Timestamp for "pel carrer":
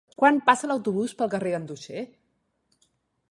1.19-1.53